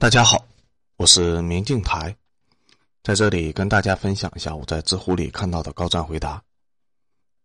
[0.00, 0.42] 大家好，
[0.96, 2.16] 我是明镜台，
[3.02, 6.42] 在这里跟大家分享一下我在知乎里看到的高赞回答。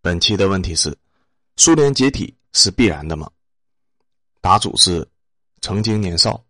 [0.01, 0.97] 本期的问题是：
[1.57, 3.29] 苏联解体是必然的吗？
[4.39, 5.05] 答主是
[5.59, 6.41] 曾经年少。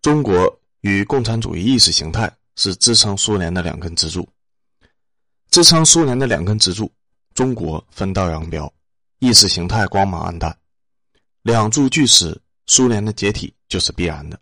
[0.00, 4.26] 中国与共产主义意识形态是支撑苏联的两根支柱，
[5.50, 6.90] 支撑苏联的两根支柱，
[7.34, 8.72] 中国分道扬镳，
[9.18, 10.58] 意识形态光芒暗淡，
[11.42, 13.52] 两柱俱失，苏联的解体。
[13.68, 14.40] 就是必然的。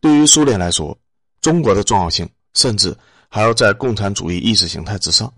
[0.00, 0.94] 对于苏联来说，
[1.40, 2.94] 中国的重要性甚至
[3.30, 5.32] 还要在共产主义意识形态之上。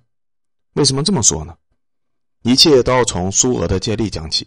[0.72, 1.56] 为什么这么说呢？
[2.42, 4.44] 一切都要从苏俄的建立讲起。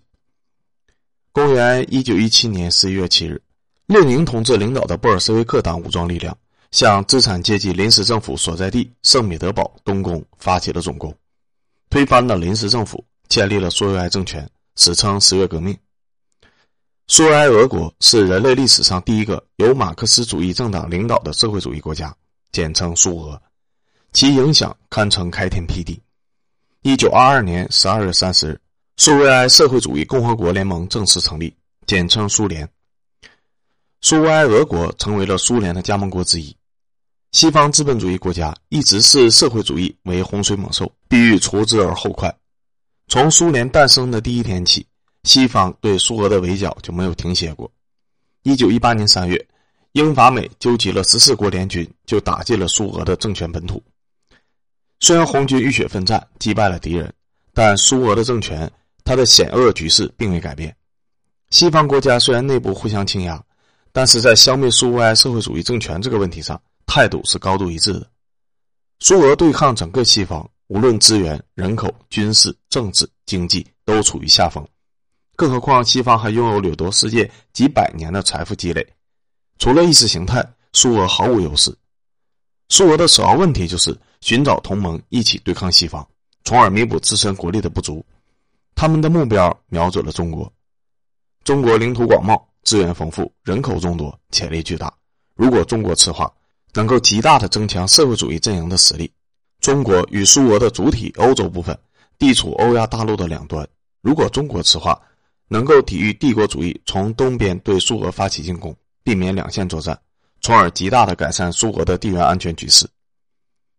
[1.32, 3.42] 公元一九一七年十一月七日，
[3.86, 6.38] 列宁同志领导的布尔什维克党武装力量
[6.72, 11.16] 向资产阶级临时政府所在地圣彼得堡东宫发起了总攻，
[11.90, 15.74] 推翻了临时政府，建立了苏维埃政权，史称十月革命。
[17.14, 22.16] 苏维埃俄国是人类历史上第一个由马克思主义政党领导的社会主义国家，
[22.54, 23.38] 简称苏俄，
[24.14, 26.02] 其影响堪称开天辟地。
[26.84, 28.62] 一九二二年十二月三十日，
[28.96, 31.54] 苏维埃社会主义共和国联盟正式成立，
[31.86, 32.66] 简称苏联。
[34.00, 36.56] 苏维埃俄国成为了苏联的加盟国之一。
[37.34, 42.34] 西方资本主义国家一直视社会主义为洪水猛兽，必欲除之而后快。
[43.10, 44.88] 从苏联诞生的第一天起。
[45.24, 47.72] 西方对苏俄的围剿就没有停歇过。
[48.44, 49.48] 一九一八年三月，
[49.92, 53.82] 英法美纠集了十四国联军，就打进了苏俄的政权本土。
[55.00, 57.14] 虽然红军浴血奋战，击败了敌人，
[57.54, 58.72] 但苏俄的政权，
[59.04, 60.76] 它的险恶局势并未改变。
[61.50, 63.44] 西方国家虽然内部互相倾轧，
[63.92, 68.08] 但是在消灭苏维埃社会主义政权这个问题上，态度是高度一致的。
[69.00, 74.66] 苏俄对抗整个西方，无论资源、人口、军事、政治、经济，都处于下风。
[75.42, 78.88] 更何况，西方还拥有掠夺世界几百年的财富积累，
[79.58, 81.76] 除了意识形态，苏俄毫无优势。
[82.70, 86.08] 苏俄的首要问题就是寻找同盟，一起对抗西方，
[86.44, 88.06] 从而弥补自身国力的不足。
[88.76, 90.54] 他们的目标瞄准了中国。
[91.44, 94.94] 中国领土广袤，资源丰富，人口众多，潜力巨大。
[95.34, 96.32] 如果中国赤化，
[96.76, 99.12] 能够极大的增强社会主义阵营的实力。
[99.60, 101.76] 中国与苏俄的主体欧洲部分
[102.20, 103.68] 地处欧亚大陆的两端，
[104.02, 105.02] 如果中国赤化，
[105.52, 108.74] 能够抵御帝国主义从东边对苏俄发起进攻，
[109.04, 110.00] 避免两线作战，
[110.40, 112.88] 从而极大的改善苏俄的地缘安全局势。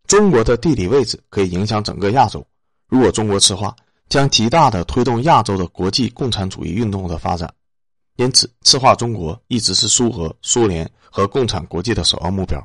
[0.07, 2.47] 中国的地理位置可以影响整个亚洲，
[2.89, 3.75] 如果中国赤化，
[4.11, 7.51] 将极大的推动亚洲的国际共产主义运动的发展。
[8.17, 12.63] 因此，赤化中国一直是苏俄、苏联和共产国际的首要目标。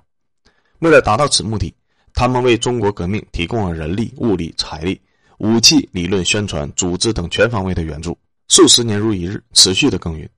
[0.79, 1.73] 为了达到此目的，
[2.13, 4.99] 他们为中国革命提供了人力、物力、财力、
[5.37, 8.17] 武器、理论宣传、组织等全方位的援助。
[8.47, 10.29] 数十年如一日，持续的耕耘。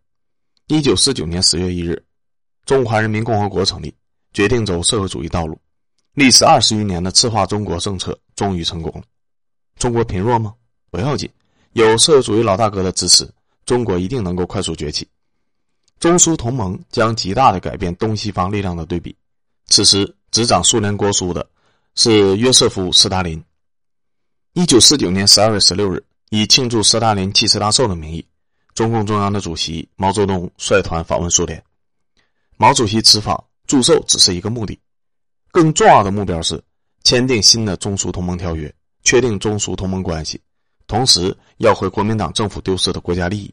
[0.67, 2.01] 一九四九年十月一日，
[2.65, 3.93] 中华人民共和国成立，
[4.33, 5.59] 决定走社会主义道路。
[6.13, 9.03] 历时二十余年的赤化中国政策终于成功了。
[9.77, 10.53] 中国贫弱吗？
[10.89, 11.29] 不要紧，
[11.73, 13.29] 有社会主义老大哥的支持，
[13.63, 15.07] 中国一定能够快速崛起。
[15.99, 19.15] 中苏同盟将极大的改变东西方力量的对比。
[19.67, 21.47] 此时执掌苏联国书的
[21.93, 23.41] 是约瑟夫·斯大林。
[24.53, 26.03] 一九四九年十二月十六日。
[26.29, 28.23] 以庆祝斯大林七十大寿的名义，
[28.75, 31.61] 中共中央的主席毛泽东率团访问苏联。
[32.55, 34.77] 毛主席此访祝寿只是一个目的，
[35.49, 36.63] 更重要的目标是
[37.03, 38.71] 签订新的中苏同盟条约，
[39.03, 40.39] 确定中苏同盟关系，
[40.85, 43.51] 同时要回国民党政府丢失的国家利益。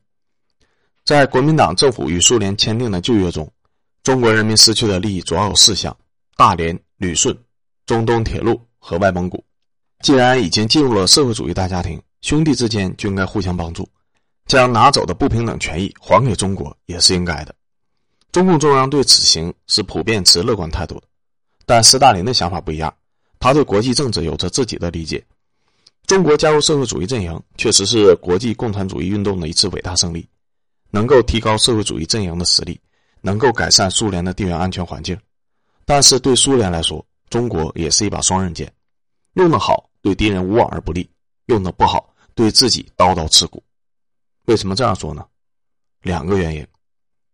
[1.02, 3.50] 在国民党政府与苏联签订的旧约中，
[4.02, 5.96] 中国人民失去的利益主要有四项：
[6.36, 7.34] 大连、旅顺、
[7.86, 9.42] 中东铁路和外蒙古。
[10.00, 11.98] 既然已经进入了社会主义大家庭。
[12.26, 13.88] 兄弟之间就应该互相帮助，
[14.46, 17.54] 将拿走的不平等权益还给中国也是应该的。
[18.32, 21.02] 中共中央对此行是普遍持乐观态度的，
[21.66, 22.92] 但斯大林的想法不一样，
[23.38, 25.24] 他对国际政治有着自己的理解。
[26.08, 30.28] 中国加入社会主义阵营确实是国际共产主义运动的一次伟大胜利，
[30.90, 32.76] 能够提高社会主义阵营的实力，
[33.20, 35.16] 能够改善苏联的地缘安全环境。
[35.84, 38.68] 但是对苏联来说，中国也是一把双刃剑，
[39.34, 41.08] 用得好对敌人无往而不利，
[41.46, 42.12] 用得不好。
[42.36, 43.64] 对自己刀刀刺骨，
[44.44, 45.26] 为什么这样说呢？
[46.02, 46.66] 两个原因：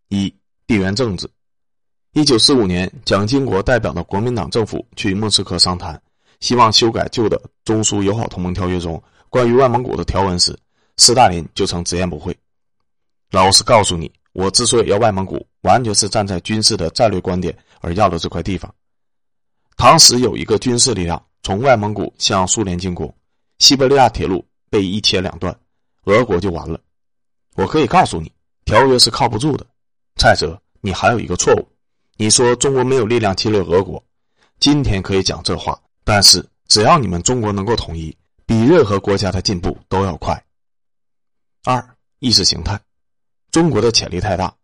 [0.09, 0.33] 一、
[0.65, 1.29] 地缘政治。
[2.13, 6.01] 一九四五年，蒋经国代表的国民党政府去莫斯科商谈，
[6.39, 10.57] 希望修改旧的中苏友好同盟条约中关于外蒙古的条文时，
[10.99, 12.39] 斯大林就曾直言不讳
[13.33, 18.73] ：“老实告诉你，我之所以要外蒙古，完全是站在军事的战略观点而要的这块地方。
[19.75, 23.13] 当时有一个军事力量从外蒙古向苏联进攻，
[23.59, 25.55] 西伯利亚铁路。”被一切两断，
[26.05, 26.81] 俄国就完了。
[27.57, 28.33] 我可以告诉你，
[28.65, 29.67] 条约是靠不住的。
[30.17, 31.69] 再者，你还有一个错误，
[32.17, 34.03] 你说中国没有力量侵略俄国，
[34.61, 38.17] 今天可以讲这话，但是只要你们中国能够统一，
[38.47, 40.43] 比任何国家的进步都要快。
[41.65, 42.81] 二、意识形态，
[43.51, 44.55] 中国的潜力太大，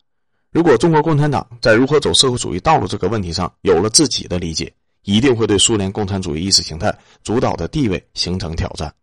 [0.51, 4.73] 如果中国共产党在如何走社会主义道路这个问题上有了自己的理解，
[5.03, 8.95] 一定会对苏联共产主义意识形态主导的地位形成挑战，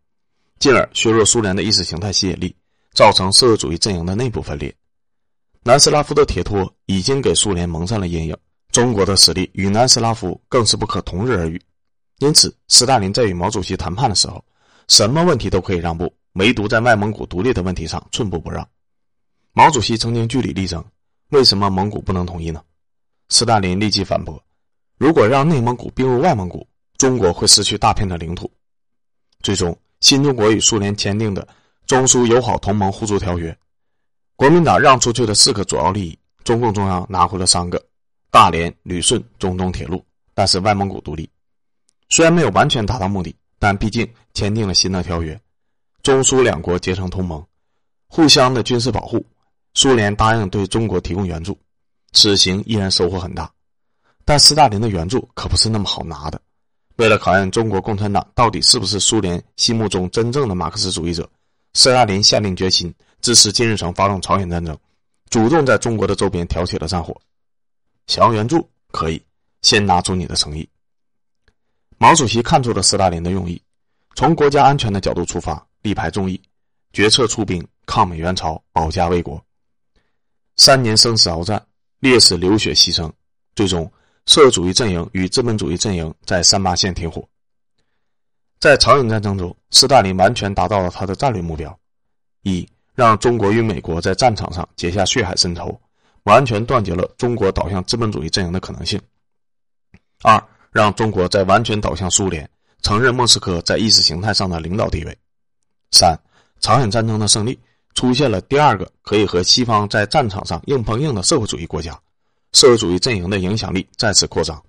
[0.60, 2.56] 进而削弱苏联的意识形态吸引力，
[2.94, 4.74] 造成社会主义阵营的内部分裂。
[5.64, 8.38] 南斯拉夫的铁托已经给苏联蒙上了阴影，
[8.72, 11.62] 中国的实力与南斯拉夫更是不可同日而语。
[12.20, 14.44] 因此，斯大林在与毛主席谈判的时候，
[14.88, 18.68] 什么问题都可以让步，唯独在外蒙古独立的问题上寸步不让。
[19.54, 20.84] 毛主席曾经据理力争
[21.32, 22.62] ：“为什么蒙古不能统一呢？”
[23.30, 24.42] 斯大林立即反驳
[24.98, 26.66] ：“如果让内蒙古并入外蒙古，
[26.98, 28.50] 中国会失去大片的领土。”
[29.42, 31.42] 最终，新中国与苏联签订的
[31.88, 33.52] 《中苏友好同盟互助条约》。
[34.36, 37.84] 国民党让出去的四个主要利益，中共中央拿回了三个：
[38.30, 40.06] 大连、旅顺、中东铁路。
[40.36, 41.28] 但是外蒙古独立，
[42.10, 45.42] 虽然没有完全达到目的，但毕竟签订了新的条约，
[46.04, 47.44] 中苏两国结成同盟，
[48.08, 49.26] 互相的军事保护。
[49.74, 51.58] 苏联答应对中国提供援助，
[52.12, 53.52] 此行依然收获很大。
[54.24, 56.40] 但斯大林的援助可不是那么好拿的。
[56.98, 61.30] 为了考验中国共产党到底是不是苏联心目中真正的马克思主义者，
[61.74, 62.94] 斯大林下定决心。
[63.22, 64.78] 支持金日成发动朝鲜战争，
[65.32, 67.20] 主动在中国的周边挑起了战火。
[68.06, 69.20] 想要援助可以，
[69.64, 70.70] 先拿出你的诚意。
[71.98, 73.60] 毛主席看出了斯大林的用意，
[74.14, 76.40] 从国家安全的角度出发，力排众议，
[76.94, 79.44] 决策出兵抗美援朝，保家卫国。
[80.56, 81.66] 三年生死鏖战，
[82.00, 83.12] 烈士流血牺牲，
[83.56, 83.92] 最终
[84.26, 87.28] 社会主义阵营与资本主义阵营在三八线停火。
[88.60, 91.78] 在朝鲜战争中，斯大林完全达到了他的战略目标：
[92.44, 92.68] 一。
[92.96, 95.78] 让中国与美国在战场上结下血海深仇，
[96.24, 98.98] 完全断绝了中国倒向资本主义阵营的可能性。
[100.24, 102.50] 二，让中国在完全倒向苏联，
[102.84, 105.18] 承认莫斯科在意识形态上的领导地位。
[105.92, 106.18] 三，
[106.62, 107.60] 朝鲜战争的胜利
[107.96, 112.00] 出现了第二个可以和西方在战场上硬碰硬的社会主义国家，
[112.56, 114.60] 社会主义阵营的影响力再次扩张。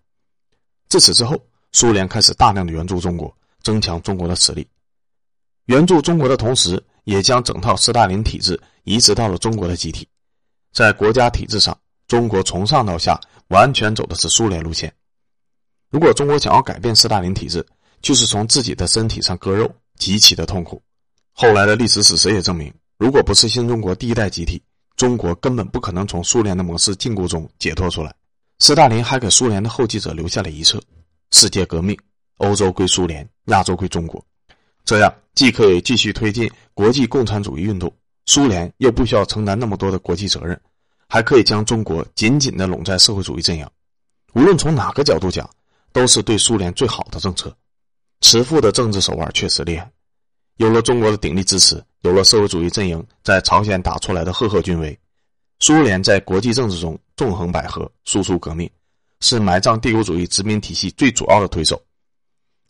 [0.91, 1.43] 自此之后，
[1.73, 4.69] 苏联开始大量的援助中国，增强中国的实力。
[5.67, 6.85] 援助中国的同时。
[7.07, 10.09] 也将整套斯大林体制移植到了中国的集体，
[10.73, 11.79] 在国家体制上，
[12.09, 13.17] 中国从上到下
[13.47, 14.93] 完全走的是苏联路线。
[15.89, 17.65] 如果中国想要改变斯大林体制，
[18.03, 20.83] 就是从自己的身体上割肉，极其的痛苦。
[21.31, 24.61] 后来的历史史实也证明，如果不是新中国第一代集体，
[24.97, 28.15] 中国根本不可能从苏联的模式禁锢中解脱出来。
[28.59, 30.81] 斯大林还给苏联的后继者留下了一策：
[31.31, 31.97] 世界革命，
[32.39, 34.25] 欧洲归苏联，亚洲归中国。
[34.85, 37.93] 这样既可以继续推进国际共产主义运动，
[38.25, 40.59] 苏联又不需要承担那么多的国际责任，
[41.09, 43.69] 还可以将中国紧紧地拢在社会主义阵营。
[44.33, 45.49] 无论从哪个角度讲，
[45.93, 47.55] 都是对苏联最好的政策。
[48.23, 49.91] 慈父的政治手腕确实厉害。
[50.57, 54.97] 有了中国的鼎力支持，有了社会主义阵营在朝鲜打出来的赫赫军威，
[55.59, 58.71] 苏联在国际政治中纵横捭阖，输出革命，
[59.21, 61.83] 是埋葬帝国主义殖民体系最主要的推手。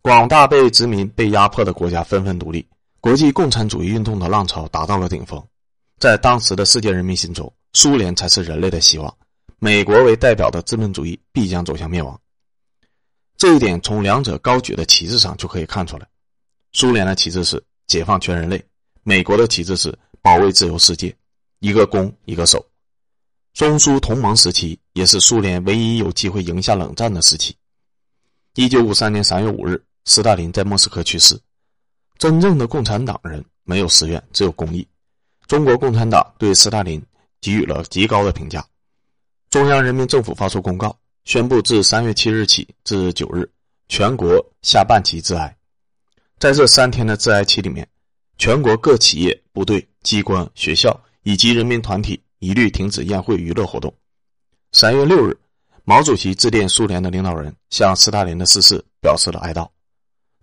[0.00, 2.66] 广大被殖民、被压迫的国家纷纷独立，
[2.98, 5.42] 国际共产主义运动的浪潮达到了顶峰。
[5.98, 9.14] 在当时的世界人民心中，苏联才是人类的希望，
[9.58, 12.18] 美国为代表的资本主义必将走向灭亡。
[13.36, 16.06] 这一点从两者高举的旗帜上就可以看出来。
[16.72, 18.64] 苏联的旗帜是解放全人类，
[19.08, 21.16] 美国的旗帜是保卫自由世界，
[21.60, 22.66] 一个攻，一个守。
[23.54, 27.56] 中苏同盟时期也是苏联唯一有机会赢下冷战的时期。
[28.56, 29.80] 一九五三年三月五日。
[30.08, 31.36] 斯大林在莫斯科去世。
[32.16, 34.86] 真正的共产党人没有私怨，只有公义。
[35.48, 37.04] 中国共产党对斯大林
[37.40, 38.64] 给予了极高的评价。
[39.50, 43.50] 中央人民政府发出公告，宣布自三月七日起至九日，
[43.88, 44.28] 全国
[44.62, 45.56] 下半旗致哀。
[46.38, 47.88] 在这三天的致哀期里面，
[48.38, 53.92] 全国各企业、部队、机关、学校以及人民团体一律停止宴会娱乐活动。
[54.72, 55.36] 三月六日，
[55.84, 59.66] 毛主席致电苏联的领导人，向斯大林的逝世表示了哀悼。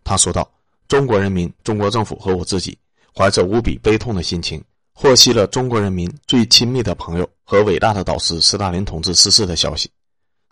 [0.04, 0.50] 他说道
[0.88, 2.78] ：“中国人民、中国政府和我自己，
[3.16, 4.62] 怀着无比悲痛的心情，
[4.94, 9.90] 获悉了中国人民最亲密的朋友和伟大的导师斯大林同志逝世的消息。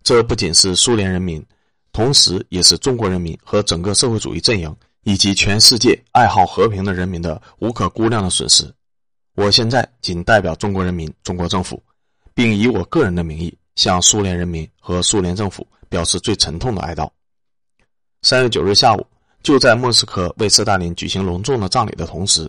[0.04, 1.44] 这不仅是苏联人民，
[1.92, 8.72] 同时也是中国人民和整个社会主义阵营以及全世界爱好和平的人民的无可估量的损失。
[9.36, 11.82] 我现在仅代表中国人民、中国政府，
[12.34, 17.10] 并以我个人的名义，向苏联人民和苏联政府表示最沉痛的哀悼。”
[18.24, 19.06] 三月九日下午。
[19.44, 22.48] 就在莫斯科为斯大林举行隆重的葬礼的同时，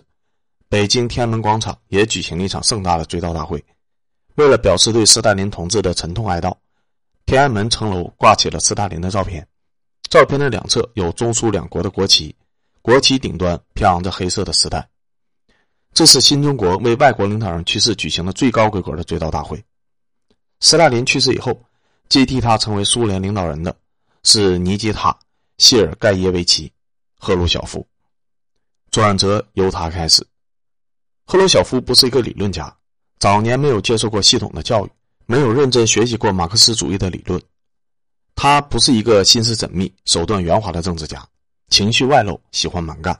[0.69, 3.65] 北京天安门广场也举行了一场盛大的追悼大会。
[4.35, 6.53] 为了表示对斯大林同志的沉痛哀悼，
[7.25, 9.43] 天安门城楼挂起了斯大林的照片。
[10.07, 12.35] 照片的两侧有中苏两国的国旗，
[12.83, 14.89] 国旗顶端飘扬着黑色的丝带。
[15.93, 19.63] 这是新中国为外国领导人去世举行的最高规格的追悼大会。
[20.59, 21.57] 斯大林去世以后，
[22.09, 23.73] 接替他成为苏联领导人的
[24.23, 25.11] 是尼基塔·
[25.59, 26.67] 谢尔盖耶维奇·
[27.17, 27.87] 赫鲁晓夫。
[28.91, 30.21] 转折由他开始。
[31.25, 32.75] 赫鲁晓夫不是一个理论家，
[33.17, 34.91] 早年没有接受过系统的教育，
[35.25, 37.41] 没有认真学习过马克思主义的理论。
[38.35, 41.25] 他不是一个心思缜密、手段圆滑的政治家，
[41.73, 43.19] 情绪外露，喜欢蛮干。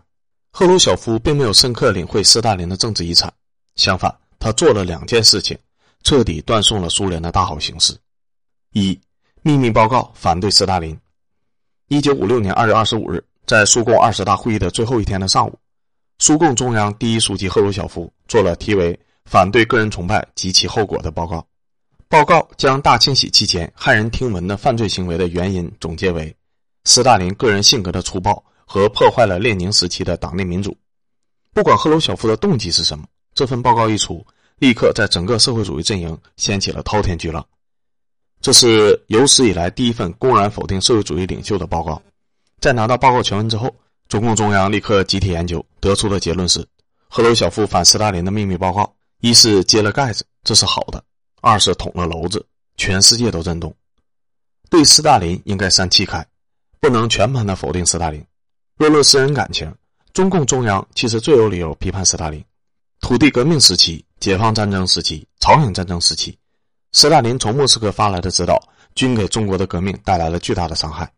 [0.51, 3.33] 赫鲁晓夫并没有深刻领会斯大林的政治遗产，
[3.75, 5.57] 相反，他做了两件事情，
[6.03, 7.97] 彻底断送了苏联的大好形势：
[8.73, 8.95] 一、
[9.41, 10.95] 秘密报告反对斯大林。
[11.87, 15.57] 一九五六年二月二十五日，在苏共二十大会议的最后一天的上午。
[16.19, 21.43] 苏共中央第一书记赫鲁晓夫做了题为“反对个人崇拜及其后果”的报告。
[22.07, 26.31] 报告将大清洗期间骇人听闻的犯罪行为的原因总结为：
[26.85, 30.75] 斯大林个人性格的粗暴和破坏了列宁时期的党内民主。
[31.53, 34.25] 不管赫鲁晓夫的动机是什么，这份报告一出，
[34.57, 37.45] 立刻在整个社会主义阵营掀起了滔天巨浪。
[38.41, 42.01] 这是有史以来第一份公然否定社会主义领袖的报告。
[42.59, 43.73] 在拿到报告全文之后。
[44.09, 46.63] 中共中央立刻集体研究，得出的结论是：
[47.07, 51.01] 赫鲁晓夫反斯大林的秘密报告，一是揭了盖子，这是好的；
[51.41, 52.45] 二是捅了娄子，
[52.77, 53.73] 全世界都震动。
[54.69, 56.23] 对斯大林应该三七开，
[56.83, 58.21] 不能全盘的否定斯大林。
[58.75, 59.73] 若论私人感情，
[60.11, 62.43] 中共中央其实最有理由批判斯大林。
[62.99, 66.37] 土地革命时期、解放战争时期、朝鲜战争时期，
[66.91, 68.61] 斯大林从莫斯科发来的指导，
[68.95, 71.09] 均给中国的革命带来了巨大的伤害。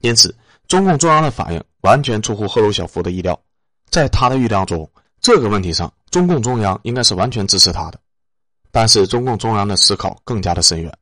[0.00, 0.36] 因此，
[0.66, 1.64] 中共中央的反应。
[1.80, 3.40] 完全出乎赫鲁晓夫的意料，
[3.88, 4.86] 在他的预料中，
[5.22, 7.98] 这个问题上，中共中央应该是完全支持他的。
[8.70, 10.92] 但是，中共中央的思考更加的深远。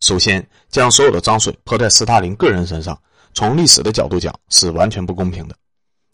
[0.00, 3.00] 首先，将所有的脏水泼在斯大林个人身上，
[3.34, 5.56] 从历史的角度讲是完全不公平的。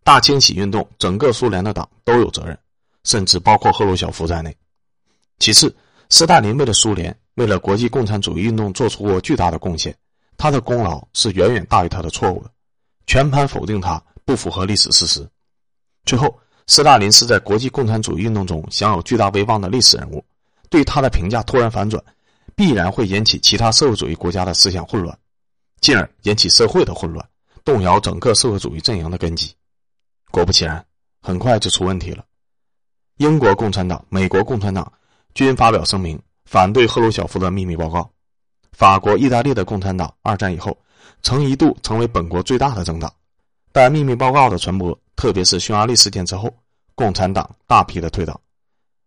[0.04, 2.56] 大清洗运动，整个苏联的党都有责任，
[3.04, 4.56] 甚至包括赫鲁晓夫在内。
[5.38, 5.74] 其次，
[6.10, 9.94] 斯大林为了苏联，为了国际共产主义运动做出过巨大的贡献，
[10.36, 12.50] 他的功劳是远远大于他的错误的。
[13.06, 15.28] 全盘否定他不符合历史事实。
[16.04, 20.24] 最后，斯大林是在国际共产主义运动中享有巨大威望的历史人物，
[20.70, 22.02] 对他的评价突然反转，
[22.54, 25.18] 必然会引起其他社会主义国家的思想混乱，
[25.86, 27.24] 进而引起社会的混乱，
[27.64, 29.54] 动摇整个社会主义阵营的根基。
[30.32, 30.84] 果不其然，
[31.22, 32.24] 很快就出问题了。
[33.18, 34.92] 英国共产党、美国共产党
[35.32, 38.10] 均发表声明反对赫鲁晓夫的秘密报告。
[38.72, 40.76] 法国、意大利的共产党二战以后。
[41.22, 43.12] 曾一度成为本国最大的政党，
[43.70, 46.52] 但秘密报告的传播，特别是匈牙利事件之后，
[46.96, 48.38] 共产党大批的退党，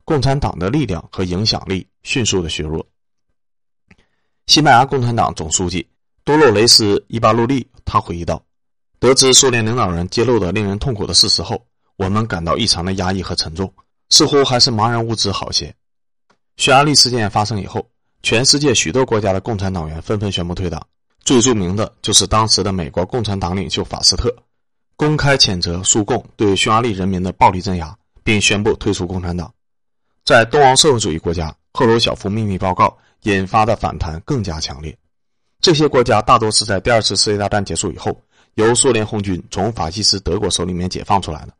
[0.05, 2.85] 共产党的力量和影响力迅速的削弱。
[4.47, 5.85] 西班牙共产党总书记
[6.29, 8.39] 多洛雷斯·伊巴洛利他回忆道
[9.01, 13.73] ：“得知苏联领导人揭露的令人痛苦的事实后，我们感到异常的压抑和沉重，
[14.11, 15.73] 似乎还是茫然无知好些。”
[16.57, 17.83] 匈牙利事件发生以后，
[18.21, 20.85] 全世界许多国家的共产党员纷纷宣布退党。
[21.21, 24.31] 最著名的就是当时的美国共产党领袖法斯特，
[24.95, 29.51] 公开谴责苏共对匈牙利人民的暴力镇压，并宣布退出共产党。
[30.23, 34.95] 在东欧社会主义国家，赫鲁晓夫秘密报告引发的反弹更加强烈。
[35.61, 38.17] 这些国家大多是在第二次世界大战结束以后，
[38.53, 41.53] 由苏联红军从法西斯德国手里面解放出来的，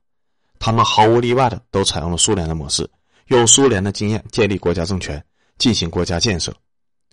[0.58, 2.90] 他们毫无例外的都采用了苏联的模式，
[3.28, 5.22] 用苏联的经验建立国家政权，
[5.58, 6.54] 进行国家建设。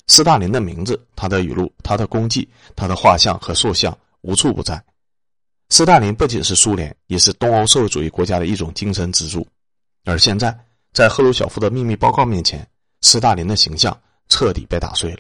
[0.07, 4.81] 斯大林的名字、他的语录、他的功绩、他的画像和塑像无处不在。
[5.69, 9.45] 斯大林不仅是苏联，也是东欧社会主义国家的一种精神支柱。
[10.05, 10.57] 而现在，
[10.93, 12.65] 在赫鲁晓夫的秘密报告面前，
[13.01, 15.19] 斯大林的形象彻底被打碎了。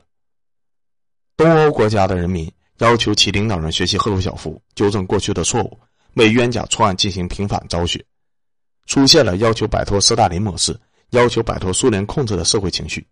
[1.36, 5.78] 东欧国家的人民要求其领导人学习赫鲁晓夫，纠正过去的错误，
[6.14, 8.02] 为冤假错案进行平反昭雪，
[8.86, 10.78] 出现了要求摆脱斯大林模式、
[11.10, 13.06] 要求摆脱苏联控制的社会情绪。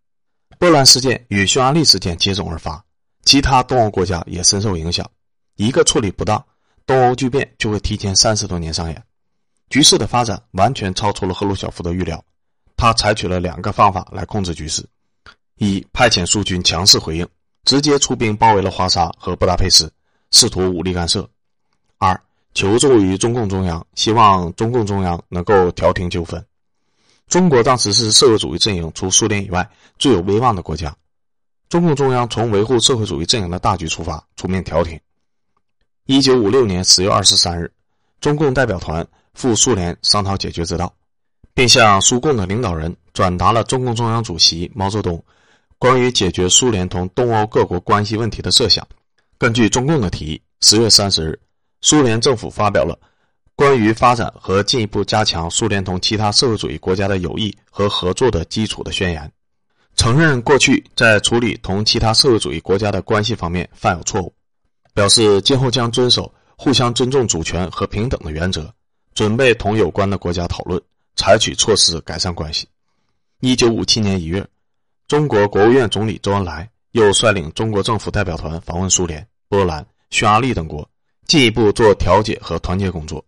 [0.58, 2.82] 波兰事件与匈牙利事件接踵而发，
[3.24, 5.08] 其他东欧国家也深受影响。
[5.56, 6.42] 一个处理不当，
[6.86, 9.02] 东欧巨变就会提前三十多年上演。
[9.68, 12.24] 局势的发展完全超出了赫鲁晓夫的预料，
[12.76, 14.82] 他采取了两个方法来控制局势：
[15.56, 17.28] 一、派遣苏军强势回应，
[17.64, 19.90] 直接出兵包围了华沙和布达佩斯，
[20.30, 21.22] 试图武力干涉；
[21.98, 22.20] 二、
[22.52, 26.44] 求助于中共中央，希望中共中央能够调停纠纷。
[27.26, 29.68] 中国当时是社会主义阵营除苏联以外
[29.98, 30.94] 最有威望的国家，
[31.70, 35.00] 中共中央从维护社会主义阵营的大局出发，出面调停。
[36.04, 37.72] 一九五六年十月二十三日，
[38.20, 40.92] 中共代表团赴苏联商讨解决之道，
[41.54, 45.24] 并向苏共的领导人转达了中共中央主席毛泽东
[45.78, 48.86] 关于解决苏联同东欧各国关系问题的设想。
[49.36, 51.38] 根据中共的提议，十月三十日，
[51.80, 52.98] 苏联政府发表了
[53.56, 59.30] 关于发展和进一步加强苏联同其他社会主义国家的友谊和合作的基础的宣言，
[59.96, 64.32] 承认过去在处理同其他社会主义国家的关系方面犯有错误，
[64.94, 68.72] 表示今后将遵守互相尊重主权和平等的原则，
[69.14, 70.80] 准备同有关的国家讨论，
[71.16, 72.66] 采取措施改善关系。
[73.40, 74.44] 一九五七年一月，
[75.06, 80.88] 中国国务院总理周恩来又率领中国政府代表团访问苏联、波兰、匈牙利等国，
[81.26, 83.22] 进一步做调解和团结工作。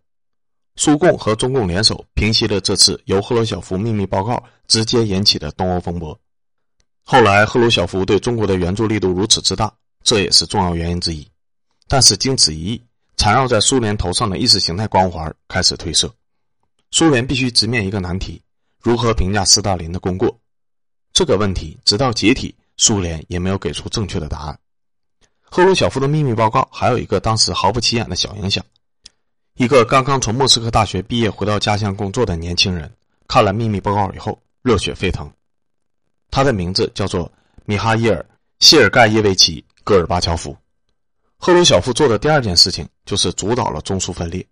[0.75, 6.19] 苏共和中共联手平息了这次由赫鲁晓夫秘密报告直接引起的东欧风波。
[7.03, 9.71] 后来，赫鲁晓夫对中国的援助力度如此之大，
[10.03, 11.27] 这也是重要原因之一。
[11.87, 12.81] 但是，经此一役，
[13.17, 16.13] 缠绕在苏联头上的意识形态光环开始褪色，
[16.91, 18.41] 苏联必须直面一个难题。
[18.81, 20.37] 如何评价斯大林的功过？
[21.17, 24.59] 这个问题直到解体，苏联也没有给出正确的答案。
[25.41, 28.63] 赫鲁晓夫的秘密报告还有一个当时毫不起眼的小影响：
[29.55, 32.93] 一个刚刚从莫斯科大学毕业回到家乡工作的年轻人，
[33.27, 35.27] 看了秘密报告以后热血沸腾。
[36.29, 37.31] 他的名字叫做
[37.65, 38.23] 米哈伊尔·
[38.59, 40.55] 谢尔盖耶维奇·戈尔巴乔夫。
[41.39, 44.45] 赫鲁晓夫做的第二件事情就是主导了中苏分裂。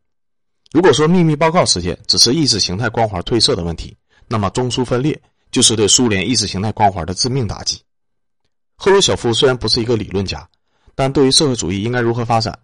[0.71, 3.95] 如果说秘密报告事件只是意识形态光环褪色的问题，
[4.27, 5.21] 那么，中苏分裂
[5.55, 7.79] 就是对苏联意识形态光环的致命打击。
[8.75, 10.45] 赫鲁晓夫虽然不是一个理论家，
[10.95, 12.59] 但对于社会主义应该如何发展、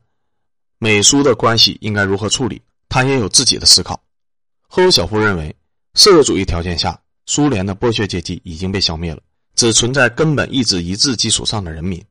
[0.77, 3.97] 美苏的关系应该如何处理，他也有自己的思考。
[4.67, 5.55] 赫鲁晓夫认为，
[5.93, 9.21] 社会主义条件下，苏联的剥削阶级已经被消灭了，
[9.55, 12.03] 只存在根本意志一致基础上的人民。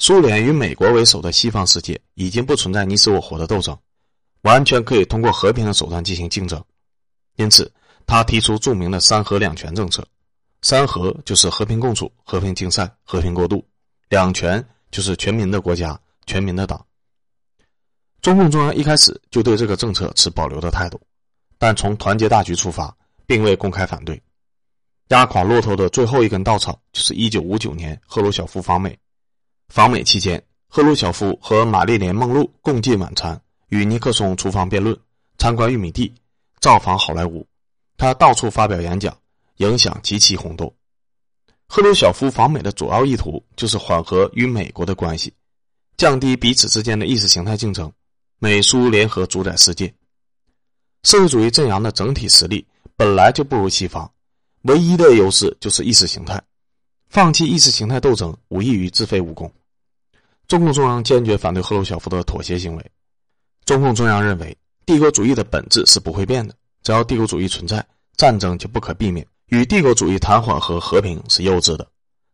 [0.00, 3.74] 苏联与美国为首的西方世界已经不存在你死我活的斗争，
[4.42, 6.62] 完全可以通过和平的手段进行竞争。
[7.36, 7.72] 因此。
[8.06, 10.06] 他提出著名的“三和两全”政策
[10.62, 13.56] ，“三和”就是和平共处、和平竞赛、和平过渡
[14.08, 16.84] ；“两全”就是全民的国家、全民的党。
[18.20, 21.00] 中共中央一开始就对这个政策持保留的态度，
[21.58, 24.22] 但从团结大局出发，并未公开反对。
[25.08, 28.98] 压垮骆驼的最后一根稻草就是1959年赫鲁晓夫访美。
[29.68, 33.38] 访美期间，赫鲁晓夫和玛丽莲·梦露共进晚餐，
[33.68, 34.98] 与尼克松厨房辩论，
[35.36, 36.14] 参观玉米地，
[36.60, 37.46] 造访好莱坞。
[37.96, 39.16] 他到处发表演讲，
[39.56, 40.74] 影响极其轰动。
[41.66, 45.32] 赫鲁晓夫访美的主要意图就是缓和与美国的关系，
[45.96, 47.90] 降低彼此之间的意识形态竞争，
[48.38, 49.92] 美苏联合主宰世界。
[51.02, 54.10] 社会主义阵营的整体实力本来就不如西方，
[54.62, 56.42] 唯一的优势就是意识形态。
[57.08, 59.52] 放弃意识形态斗争，无异于自废武功。
[60.48, 62.90] 中共中央坚决反对赫鲁晓夫的妥协行为。
[63.64, 66.54] 中共中央认为，帝国主义的本质是不会变的。
[66.84, 67.84] 只要帝国主义存在，
[68.16, 69.26] 战争就不可避免。
[69.46, 71.88] 与帝国主义谈缓和和平是幼稚的。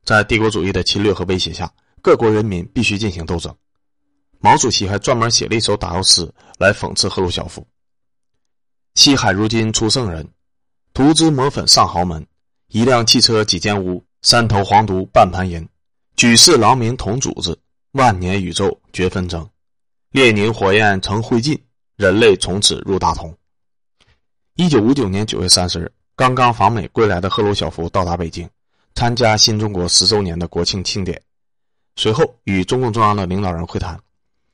[0.04, 3.54] 在帝国主义的侵略和威胁下，各国人民必须进行斗争。
[4.40, 7.64] 毛主席还专门写了一首打油诗来讽刺赫鲁晓夫
[8.96, 10.26] ：“西海如今出圣人，
[10.94, 12.26] 涂脂抹粉上豪门。
[12.68, 15.68] 一辆汽车几间屋，三头黄犊半盘银。
[16.16, 17.56] 举世劳民同主子，
[17.92, 19.48] 万年宇宙绝纷争。
[20.10, 21.56] 列宁火焰成灰烬，
[21.96, 23.32] 人类从此入大同。”
[24.60, 28.46] 一九五九年九月三十日，刚刚访美归来的赫鲁晓夫到达北京，
[28.94, 31.18] 参加新中国十周年的国庆庆典，
[31.96, 33.98] 随后与中共中央的领导人会谈。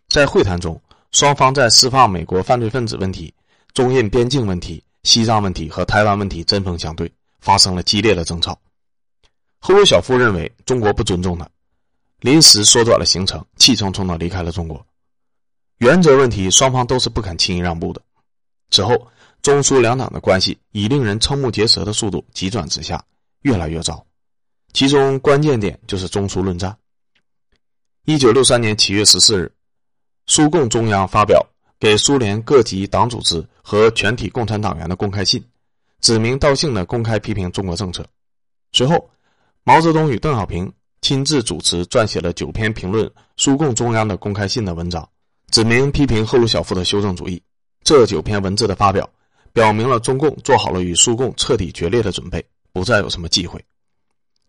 [0.09, 3.35] 在会谈中，双方在释放美国犯罪分子问题、
[3.75, 8.57] 中印边境问题、西藏问题和台湾问题针锋相对，发生了激烈的争吵。
[9.59, 11.51] 赫鲁晓夫认为中国不尊重他，
[12.21, 14.87] 临时缩短了行程，气冲冲的离开了中国。
[15.79, 18.01] 原则问题，双方都是不肯轻易让步的。
[18.71, 19.09] 之后。
[19.47, 23.01] 中苏两党的关系以令人瞠目结舌的速度急转直下，
[23.43, 24.05] 越来越糟。
[24.73, 26.77] 其中关键点就是中苏论战。
[28.07, 29.49] 一九六三年七月十四日，
[30.27, 31.47] 苏共中央发表
[31.79, 35.41] 给苏联各级党组织和全体共产党员的公开信，
[36.01, 38.05] 指名道姓的公开批评中国政策。
[38.73, 39.09] 随后，
[39.63, 45.09] 毛泽东与邓小平亲自主持撰写了九篇评论苏共中央的公开信的文章，
[45.53, 47.41] 指明批评赫鲁晓夫的修正主义。
[47.85, 49.09] 这九篇文字的发表。
[49.57, 53.59] 表明了中共做好了与苏共彻底决裂的准备，不再有什么忌讳。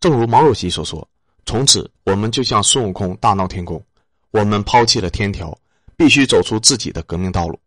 [0.01, 1.07] 正如毛主席所说
[1.47, 3.81] ：“从此，我们就像孙悟空大闹天宫，
[4.31, 5.57] 我们抛弃了天条，
[5.95, 7.57] 必须走出自己的革命道路。”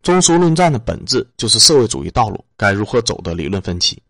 [0.00, 4.02] 中苏论战的本质就是社会主义道路该如何走的理论分歧。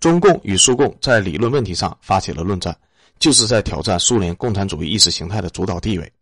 [0.00, 2.76] 中共与苏共在理论问题上发起了论战，
[3.20, 6.12] 就是在挑战苏联共产主义意识形态的主导地位。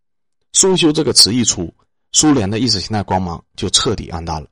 [0.53, 1.73] 苏修这个词一出，
[2.13, 4.49] 苏联的意识形态光芒就彻底暗淡了。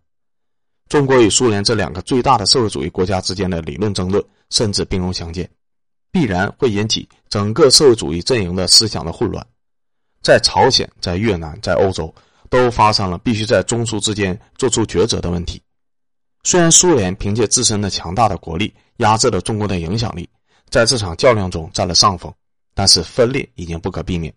[0.88, 5.48] 中国与苏联这两个最大的社会主义国家之间的理论争论，甚至兵戎相见。
[6.10, 9.46] 必然会引起整个社会主义阵营的思想的混乱。
[10.22, 12.14] 在朝鲜、在越南、在欧洲，
[12.50, 15.60] 都发生了必须在中苏之间做出抉择的问题。
[16.44, 20.28] 虽然苏联凭借自身的强大的国力压制了中国的影响力，
[20.68, 22.30] 在这场较量中占了上风，
[22.74, 24.32] 但是分裂已经不可避免。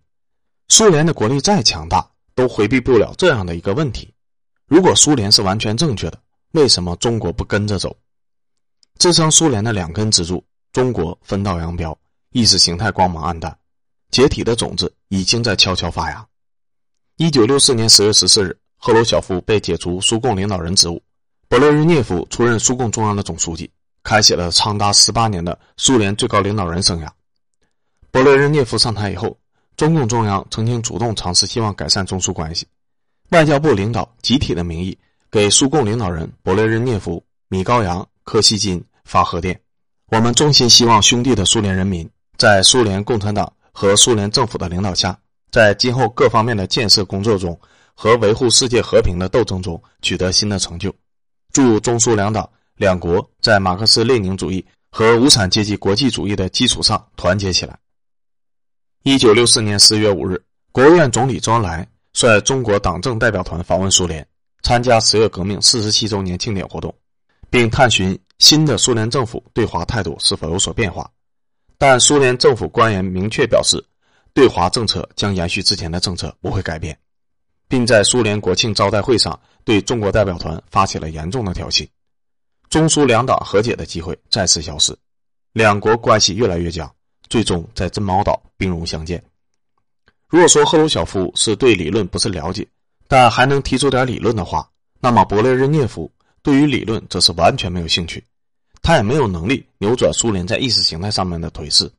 [0.70, 4.14] 苏联的国力再强大，都回避不了这样的一个问题：
[4.68, 6.18] 如果苏联是完全正确的，
[6.56, 7.94] 为什么中国不跟着走？
[8.98, 10.42] 支撑苏联的两根支柱，
[10.72, 11.98] 中国分道扬镳，
[12.32, 13.54] 意识形态光芒暗淡，
[14.10, 16.26] 解体的种子已经在悄悄发芽。
[17.18, 21.02] 一九六四年十月十四日，赫鲁晓夫被解除苏共领导人职务。
[21.50, 23.70] 勃列日涅夫出任苏共中央的总书记，
[24.02, 27.10] 开启了长达十八年的苏联最高领导人生涯。
[28.14, 29.38] 勃列日涅夫上台以后，
[29.76, 32.66] 中共中央曾经主动尝试希望改善中苏关系，
[33.32, 34.98] 外交部领导集体的名义
[35.36, 39.60] 给苏共领导人勃列日涅夫、米高扬、柯西金发贺电：
[40.08, 45.20] 我们衷心希望兄弟的苏联人民在苏联共产党和苏联政府的领导下，
[45.52, 47.60] 在今后各方面的建设工作中
[47.94, 50.90] 和维护世界和平的斗争中取得新的成就。
[51.52, 57.78] 祝中苏两党两国在马克思列宁主义和无产阶级国际主义的基础上团结起来。
[59.04, 64.26] 一九六四年四月五日，国务院总理周恩来率中国党政代表团访问苏联，
[64.66, 66.92] 参加十月革命四十七周年庆典活动，
[67.52, 71.08] 并探寻新的苏联政府对华态度是否有所变化。
[71.78, 73.78] 但苏联政府官员明确表示，
[74.34, 76.98] 对华政策将延续之前的政策，不会改变。
[77.68, 81.88] 并在苏联国庆招待会上对中国代表团发起了严重的挑衅，
[82.68, 84.98] 中苏两党和解的机会再次消失，
[85.54, 86.92] 两国关系越来越僵，
[87.30, 89.24] 最终在珍宝岛兵戎相见。
[90.28, 92.68] 如果说赫鲁晓夫是对理论不是了解，
[93.08, 98.24] 但还能提出点理论的话，那么勃列日涅夫对于理论则是完全没有兴趣，
[98.82, 101.92] 他也没有能力扭转苏联在意识形态上面的颓势。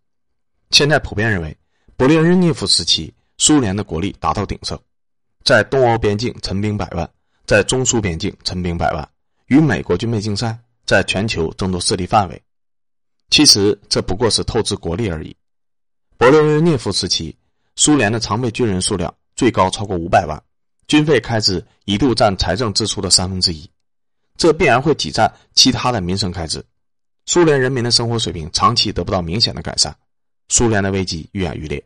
[0.70, 1.56] 现在普遍认为，
[1.96, 4.78] 勃列日涅夫时期苏联的国力达到鼎盛。
[5.44, 7.08] 在东欧边境陈兵百万，
[7.44, 9.08] 在中苏边境陈兵百万，
[9.46, 12.42] 与美国军备竞赛，在全球争夺势力范围。
[13.30, 15.36] 其实这不过是透支国力而已。
[16.18, 17.36] 勃列日涅夫时期，
[17.76, 20.42] 苏联的常备军人数量最高超过五百万，
[20.88, 23.68] 军费开支一度占财政支出的三分之一，
[24.36, 26.64] 这必然会挤占其他的民生开支。
[27.26, 29.96] 苏联人民的生活水平长期得不到明显的改善，
[30.48, 31.82] 苏联的危机愈演愈烈。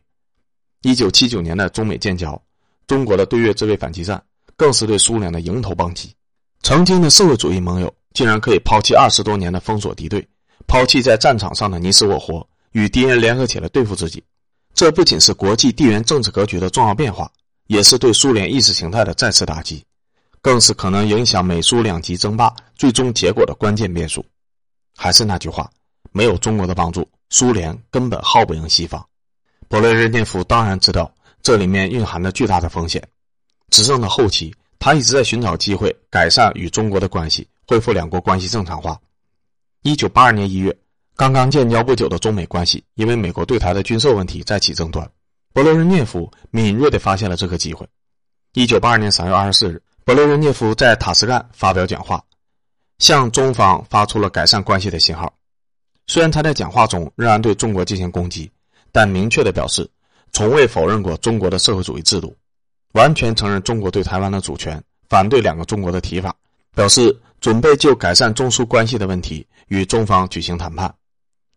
[0.83, 2.41] 一九七九年的中美建交。
[2.87, 4.21] 中国的对越自卫反击战，
[4.57, 6.13] 更是对苏联的迎头棒击。
[6.61, 10.27] 曾经的社会主义盟友，竟然可以抛弃二十多年的封锁敌对，
[10.67, 14.21] 抛弃在战场上的你死我活，与敌人联合起来对付自己。
[14.73, 17.31] 这不仅是国际地缘政治格局的重要变化，
[17.71, 19.81] 也是对苏联意识形态的再次打击，
[20.41, 24.25] 更是可能影响美苏两极争霸最终结果的关键变数。
[24.97, 25.71] 还是那句话，
[26.11, 29.01] 没有中国的帮助，苏联根本耗不赢西方。
[29.69, 31.09] 勃列日涅夫当然知道。
[31.41, 33.01] 这里面蕴含着巨大的风险。
[33.69, 38.99] 执政的后期，他一直在寻找机会改善与中国的关系，恢复两国关系正常化。
[39.81, 40.77] 一九八二年一月，
[41.15, 45.09] 刚刚建交不久的中美关系，因为美国对台的军售问题再起争端。
[45.53, 47.87] 勃列日涅夫敏锐地发现了这个机会。
[48.53, 52.23] 一九八二年三月二十四日，勃列日涅夫在塔什干发表讲话，
[52.99, 55.33] 向中方发出了改善关系的信号。
[56.07, 58.51] 虽然他在讲话中仍然对中国进行攻击，
[58.91, 59.89] 但明确地表示。
[60.33, 62.33] 从未否认过中国的社会主义制度，
[62.93, 66.33] 完全承认中国对台湾的主权，反对两个中国的提法，
[66.73, 70.95] 表示准备就改善中苏关系的问题与中方举行谈判。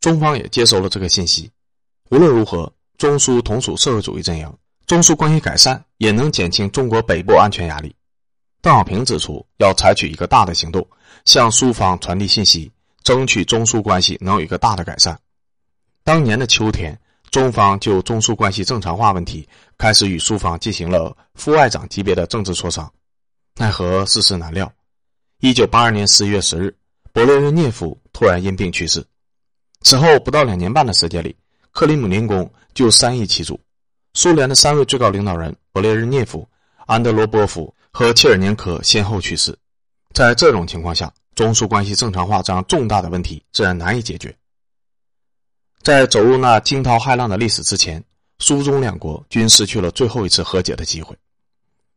[0.01, 1.49] 中方也接收了这个信息。
[2.11, 2.73] 无论如何，
[3.05, 4.51] 中苏同属社会主义阵营，
[4.87, 7.95] 中苏关系改善也能减轻中国北部安全压力。
[8.63, 10.89] 邓小平指出，要采取一个大的行动，
[11.27, 15.21] 向苏方传递信息，争取中苏关系能有一个大的改善。
[16.03, 16.99] 当年的秋天。
[17.31, 22.91] 中方就中苏关系正常化问题开始与苏方进行了副外长级别的政治磋商，
[23.57, 24.73] 奈何世事难料。
[25.41, 26.75] 一九八二年十一月十日，
[27.13, 29.05] 勃列日涅夫突然因病去世。
[29.81, 31.35] 此后不到两年半的时间里，
[31.75, 33.59] 克里姆林宫就三易其主，
[34.13, 36.49] 苏联的三位最高领导人勃列日涅夫、
[36.87, 39.59] 安德罗波夫和切尔年科先后去世。
[40.13, 44.33] 在这种情况下，中苏关系正常化这样重大的问题自然难以解决。
[45.83, 48.03] 在走入那惊涛骇浪的历史之前，
[48.39, 51.17] 苏中两国均失去了最后一次和解的机会。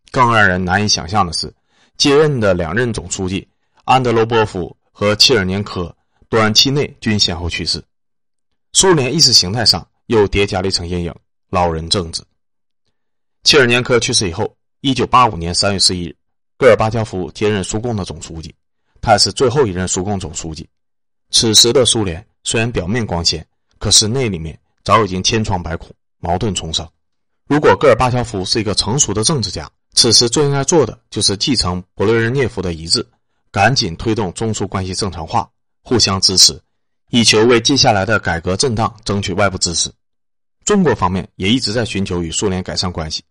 [0.09, 1.53] 更让人难以想象的是，
[1.97, 3.47] 接任的两任总书记
[3.83, 5.95] 安德罗波夫和切尔年科
[6.29, 7.79] 短期内均先后去世，
[8.79, 11.11] 苏联意识形态上又叠加了一层阴影——
[11.49, 12.21] 老人政治。
[13.43, 16.15] 切尔年科去世以后，一九八五年三月十一日，
[16.59, 18.53] 戈尔巴乔夫接任苏共的总书记，
[19.01, 20.69] 他是最后一任苏共总书记。
[21.31, 23.43] 此时的苏联虽然表面光鲜。
[23.79, 26.87] 可是那里面早已经千疮百孔，矛盾丛生。
[27.47, 33.03] 如果戈尔巴乔夫是一个成熟的政治家，此时最应该做的就是继承勃列日涅夫的遗志，
[33.51, 35.49] 赶紧推动中苏关系正常化，
[35.81, 36.61] 互相支持，
[37.09, 39.91] 以求为接下来的改革震荡争取外部支持。
[40.65, 43.23] 中国方面也一直在寻求与苏联改善关系。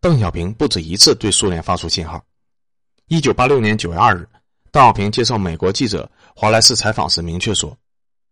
[0.00, 2.24] 邓小平不止一次对苏联发出信号。
[3.08, 4.28] 一九八六年九月二日，
[4.70, 7.76] 邓小平接受美国记者华莱士采访时明确说：“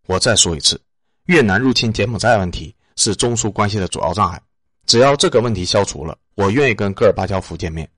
[0.07, 0.81] 我再说一次，
[1.27, 4.41] 越南入侵柬埔寨问题是中苏关系的主要障碍。
[4.87, 7.89] 只要这个问题消除了。”我愿意跟戈尔巴乔夫见面。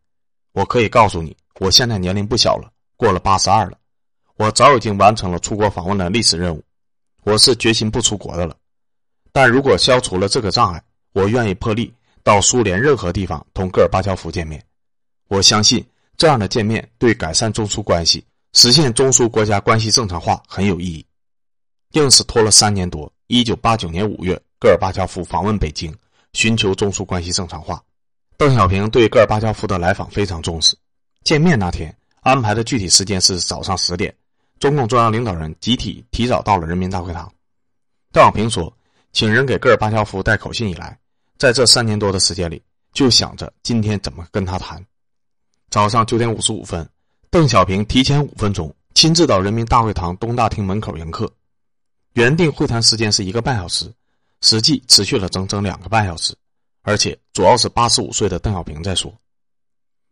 [0.53, 3.77] 我可以告诉你，我现在年龄不小了，过了八十二了。
[4.37, 6.63] 我早已经完成了出国访问的历史任务，
[7.25, 8.57] 我是决心不出国的了。
[9.33, 14.65] 但如果消除了这个障碍，我愿意破例到苏联任何地方同戈尔巴乔夫见面。
[15.29, 15.85] 我相信
[16.17, 21.05] 这样的见面对改善中苏关系、实现中苏国家关系正常化很有意义。
[21.93, 25.95] 硬是拖了三年多，一九八九年五月，戈尔巴乔夫访问北京，
[26.33, 27.83] 寻求中苏关系正常化。
[28.37, 30.77] 邓小平对戈尔巴乔夫的来访非常重视。
[31.25, 34.15] 见面那天安排的具体时间是早上十点，
[34.59, 37.33] 中共中央领导人集体提早到了人民大会堂。
[38.13, 38.73] 邓小平说
[39.13, 40.99] ：“请人给戈尔巴乔夫带口信以来，
[41.37, 44.85] 在这三年多的时间里，就想着今天怎么跟他谈。”
[45.71, 46.89] 早上九点五十五分，
[47.31, 51.31] 邓小平提前五分钟亲自到人民大会堂东大厅门口迎客。
[52.15, 53.93] 原定会谈时间是一个半小时，
[54.41, 56.35] 实际持续了整整两个半小时。
[56.83, 59.13] 而且主要是八十五岁的邓小平在说。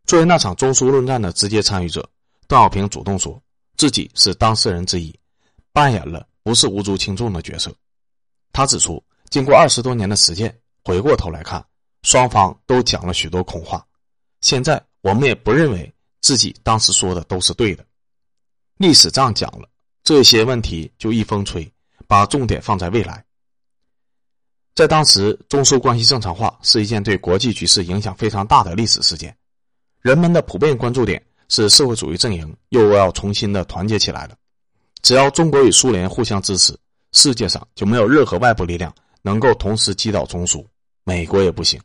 [0.04, 2.06] 作为那场中苏论战的直接参与者，
[2.46, 3.40] 邓小平主动说
[3.76, 5.14] 自己是当事人之一，
[5.72, 7.74] 扮演了不是无足轻重的角色。
[8.52, 11.64] 他指出，经过二十多年的实践，回过头来看，
[12.02, 13.86] 双方都讲了许多空话。
[14.40, 17.84] 现在我们也不认为自己当时说的都是对的。
[18.78, 19.68] 历史账讲了，
[20.04, 21.70] 这些问题就一风吹，
[22.06, 23.24] 把重点放在未来。
[24.74, 29.36] 在当时，中苏关系正常化是一件对国际局势影响非常大的历史事件。
[30.02, 34.34] 人们的普遍关注点是社会主义阵营又要重新的团结起来了。
[35.02, 36.76] 只要中国与苏联互相支持，
[37.12, 40.66] 世界上就没有任何外部力量能够同时击倒中苏，
[41.04, 41.80] 美国也不行。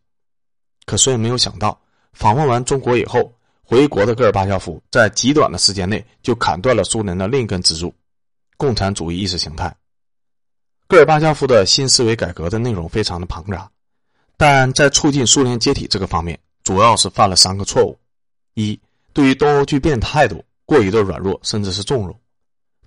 [0.85, 1.79] 可谁也没有想到，
[2.13, 7.93] 访问完中国以后，回国的戈尔巴乔夫在极短的时间内就砍断了苏联的另一根支柱——
[8.57, 9.73] 共产主义意识形态。
[10.87, 13.69] 戈尔巴乔夫的新思维改革的内容非常的庞杂，
[14.35, 17.97] 但在促进苏联解体这个方面，主要是犯了三个错误：
[18.55, 18.77] 一，
[19.13, 22.19] 对于东欧剧变态度过于的软弱，甚至是纵容。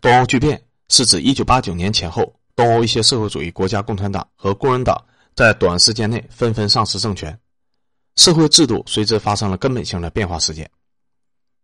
[0.01, 5.03] 东欧剧变是指1989年前后，东欧一些社会主义国家共产党和工人党
[5.35, 7.39] 在短时间内纷纷丧失政权，
[8.17, 10.71] 社会制度随之发生了根本性的变化事件。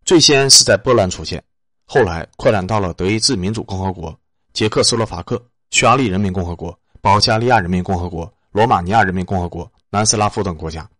[0.04, 1.42] 最先是在波兰出现，
[1.84, 4.18] 后来扩展到了德意志民主共和国、
[4.52, 5.42] 捷克斯洛伐克。
[5.70, 10.90] 匈牙利人民共和国、保加利亚人民共和国、罗马尼亚人民共和国、南斯拉夫等国家，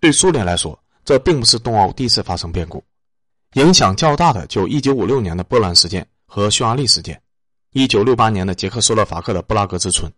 [0.00, 2.84] 对苏联来说，这并不是东欧第一次发生变故。
[3.54, 7.20] 影响较大的就1956年的波兰事件和匈牙利事件
[7.72, 10.08] ，1968年的捷克斯洛伐克的布拉格之春。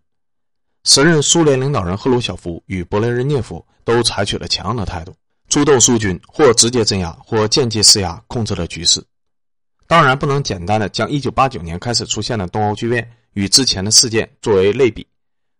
[0.84, 5.14] 时任苏联领导人赫鲁晓夫与勃列日涅夫都采取了强硬的态度，
[5.48, 9.02] 出动苏军或直接镇压或间接施压，控制了局势。
[9.86, 13.10] 当然，不能简单的将1989年开始出现的东欧剧变。
[13.32, 15.06] 与之前的事件作为类比，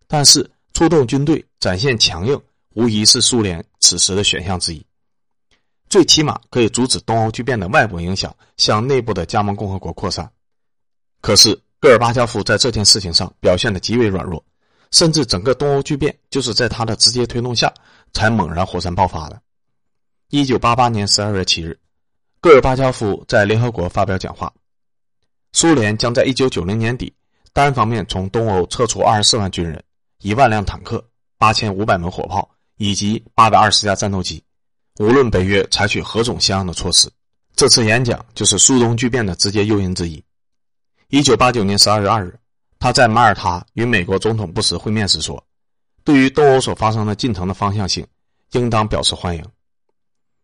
[0.06, 2.38] 但是出动军队展现强硬，
[2.74, 4.84] 无疑是苏联此时的选项之一。
[5.92, 10.26] 最起码可以阻止东欧剧变的外部影响向内部的加盟共和国扩散。
[11.20, 14.42] 可是戈尔巴乔夫在这件事情上表现的极为软弱，
[14.90, 17.70] 甚至整个东欧剧变就是在他的直接推动下
[18.14, 19.38] 才猛然火山爆发的。
[20.30, 21.78] 一九八八年十二月七日，
[22.40, 24.50] 戈尔巴乔夫在联合国发表讲话，
[25.52, 27.12] 苏联将在一九九零年底。
[27.52, 29.84] 单方面从东欧撤出二十四万军人、
[30.22, 34.42] 一万辆坦克、八千五百门火炮以及八百二十架战斗机，
[34.98, 37.10] 无论北约采取何种相应的措施，
[37.56, 40.22] 这次演讲就是苏东剧变的直接诱因之一。
[41.08, 42.38] 一九八九年十二月二日，
[42.78, 45.42] 他在马耳他与美国总统布什会面时说
[46.04, 48.06] ：“对于东欧所发生的进程的方向性，
[48.52, 49.44] 应当表示欢迎。”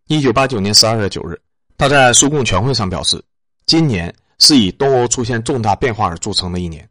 [0.08, 1.38] 一九八九年十二月九日，
[1.76, 3.22] 他在苏共全会上表示
[3.66, 6.88] ：“今年是以东欧出现重大变化而著称的一年。”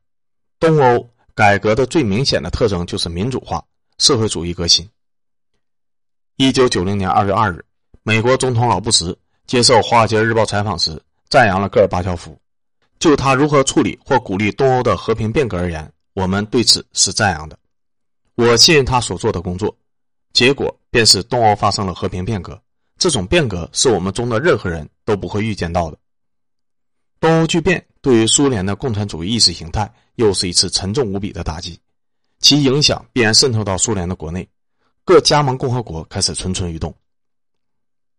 [0.59, 3.63] 东欧改革的最明显的特征就是民主化、
[3.97, 4.87] 社会主义革新。
[6.39, 7.65] 一九九零年二月二日，
[8.03, 9.11] 美国总统老布什
[9.47, 12.39] 接受《华尔街日报》采访时，赞扬了戈尔巴乔夫。
[12.99, 17.57] 就他如何处理或鼓励东欧的和平变革而言，我们对此是赞扬的。
[18.35, 19.75] 我信任他所做的工作，
[20.31, 22.61] 结果便是东欧发生了和平变革。
[22.99, 25.97] 这种变革是我们中的任何人都不会预见到的。
[27.19, 31.79] 东欧巨变对于苏联的共产主义意识形态又是一次沉重无比的打击。
[32.37, 34.47] 其影响必然渗透到苏联的国内，
[35.07, 36.93] 各加盟共和国开始蠢蠢欲动。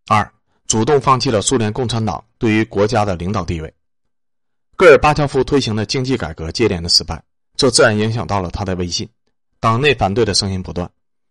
[0.07, 0.33] 二，
[0.65, 3.71] 主动放弃了苏联共产党对于国家的领导地位。
[4.75, 7.21] 戈尔巴乔夫推行的经济改革接连的失败，
[7.55, 9.07] 这自然影响到了他的威信。
[9.59, 10.89] 党内反对的声音不断，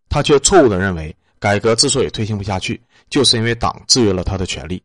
[0.08, 4.80] 他却错误的认为改革之所以推行不下去，就是因为党制约了他的权利。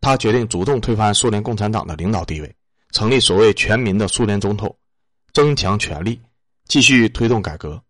[0.00, 2.52] 他决定主动推翻苏联共产党的领导地位，
[2.90, 4.76] 成立所谓全民的苏联总统，
[5.32, 6.20] 增强权力，
[6.66, 7.80] 继续推动改革。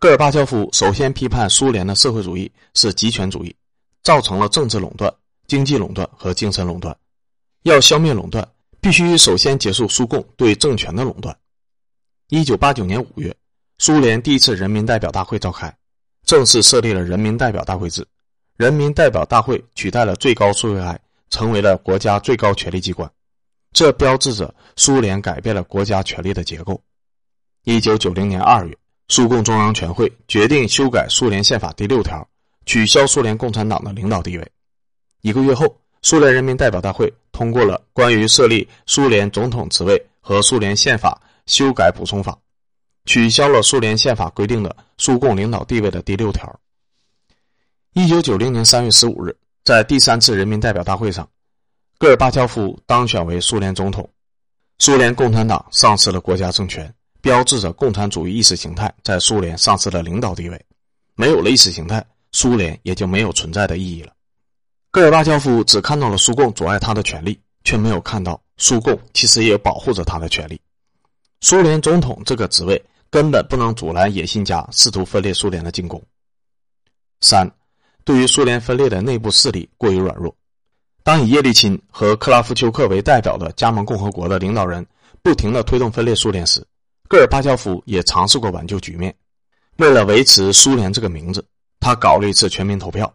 [0.00, 3.54] 戈尔巴乔夫首先批判苏联的社会主义是极权主义，
[4.02, 5.12] 造成了政治垄断、
[5.46, 6.96] 经济垄断和精神垄断。
[7.64, 8.48] 要消灭垄断。
[8.82, 11.36] 必须首先结束苏共对政权的垄断。
[12.30, 13.36] 一九八九年五月，
[13.76, 15.70] 苏联第一次人民代表大会召开，
[16.24, 18.02] 正式设立了人民代表大会制，
[18.56, 23.06] 人民代表大会取代了最高苏维埃，成为了国家最高权力机关。
[23.74, 26.82] 这标志着苏联改变了国家权力的结构。
[27.64, 28.74] 一九九零年二月，
[29.10, 32.26] 苏共中央全会决定修改苏联宪法第六条，
[32.64, 34.52] 取消苏联共产党的领导地位。
[35.20, 35.76] 一个月后。
[36.02, 42.38] 苏联人民代表大会通过了关于设立苏联总统职位和苏联宪法修改补充法，
[43.04, 46.58] 取消了苏联宪法规定的苏共领导地位的第六条。
[47.92, 51.28] 一九九零年三月十五日，在第三次人民代表大会上，
[51.98, 54.08] 戈尔巴乔夫当选为苏联总统，
[54.78, 56.90] 苏联共产党丧失了国家政权，
[57.20, 60.60] 标志着共产主义意识形态在苏联丧失了领导地位。
[61.14, 64.12] 没有了意识形态，苏联也就没有存在的意义了。
[64.90, 70.60] 戈尔巴乔夫只看到了苏共阻碍他的权利，却没有看到苏共其实也保护着他的权利。
[71.42, 76.02] 苏联总统这个职位根本不能阻拦野心家试图分裂苏联的进攻。
[77.20, 77.50] 三，
[78.04, 80.34] 对于苏联分裂的内部势力过于软弱。
[81.02, 84.86] 当以叶利钦和克拉夫丘克为代表的加盟共和国的领导人
[85.22, 86.66] 不停地推动分裂苏联时，
[87.10, 89.12] 戈尔巴乔夫也尝试过挽救局面。
[89.78, 91.44] 为了维持苏联这个名字，
[91.80, 93.12] 他搞了一次全民投票。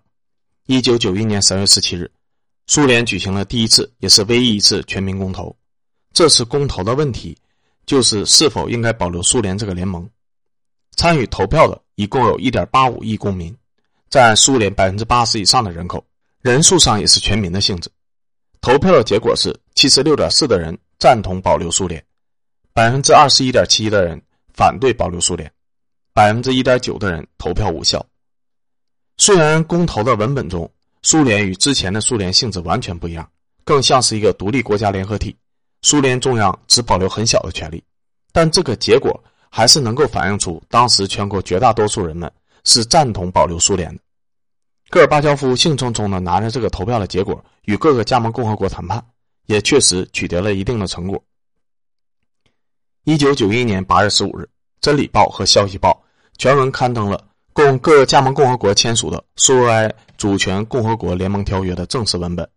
[0.65, 2.11] 一九九一年三月十七日，
[2.67, 5.55] 苏联举行了第一次也是唯一一次全民公投。
[6.11, 7.37] 这次公投的问题
[7.85, 10.05] 就是是否应该保留苏联这个联盟。
[10.97, 13.55] 参与投票的一共有一点八五亿公民，
[14.09, 16.05] 占苏联百分之八十以上的人口，
[16.41, 17.89] 人数上也是全民的性质。
[18.59, 22.03] 投票的结果是七十六点四的人赞同保留苏联，
[22.75, 24.21] 百分之二十一点七的人
[24.53, 25.49] 反对保留苏联，
[26.13, 28.05] 百分之一点九的人投票无效。
[29.15, 30.69] 虽然公投的文本中，
[31.01, 33.25] 苏联与之前的苏联性质完全不一样，
[33.63, 35.33] 更像是一个独立国家联合体，
[35.83, 37.81] 苏联中央只保留很小的权利，
[38.33, 39.17] 但这个结果
[39.49, 42.29] 还是能够反映出当时全国绝大多数人们
[42.65, 44.01] 是赞同保留苏联的。
[44.89, 49.01] 戈尔巴乔夫兴冲冲地拿着这个投票的结果与各个加盟共和国谈判，
[49.45, 51.23] 也确实取得了一定的成果。
[53.07, 54.41] 一九九一年八月十五日，
[54.81, 55.91] 《真理报》和《消息报》
[56.39, 57.23] 全文刊登了。
[57.53, 62.49] 供各加盟共和国签署的苏维埃主权共和国联盟条约的正式文本，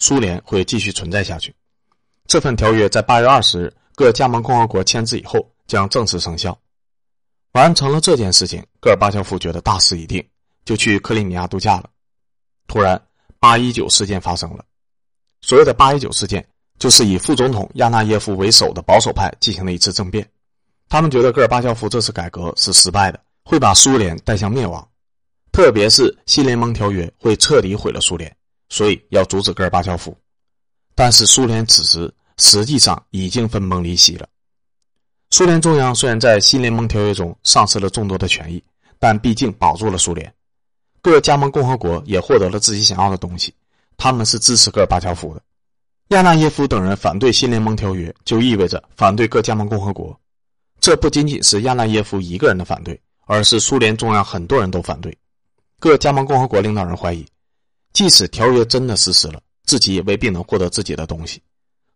[0.00, 1.54] 苏联会继续存在下去。
[2.26, 6.56] 这份条约在八月二十日各加盟共和国签字以后将正式生效。
[7.52, 10.22] 完成了这件事情，戈尔巴乔夫觉得大势已定，
[10.66, 11.88] 就去克里米亚度假了。
[12.68, 13.00] 突然，
[13.40, 14.62] 八一九事件发生了。
[15.40, 16.46] 所谓的八一九事件，
[16.78, 20.28] 就是以副总统亚纳耶夫为首的保守派进行了一次政变。
[20.88, 23.20] 他们觉得戈尔巴乔夫这次改革是失败的。
[23.46, 24.88] 会把苏联带向灭亡，
[25.52, 28.34] 特别是新联盟条约会彻底毁了苏联，
[28.70, 30.16] 所以要阻止戈尔巴乔夫。
[30.94, 34.26] 但是苏联此时实际上已经分崩离析了。
[35.28, 38.64] 苏联中央虽然在新联盟条约中丧失了众多的权益，
[38.98, 40.32] 但毕竟保住了苏联。
[41.02, 43.52] 各加盟共和国也获得了自己想要的东西，
[43.98, 45.42] 他们是支持戈尔巴乔夫的。
[46.08, 50.18] 亚纳耶夫等人反对新联盟条约，就意味着反对各加盟共和国。
[50.80, 53.00] 这不仅仅是亚纳耶夫一个人的反对。
[53.26, 55.16] 而是苏联中央很多人都反对，
[55.80, 57.24] 各加盟共和国领导人怀疑，
[57.94, 61.40] 即使条约真的实施了，自己也未必能获得自己的东西。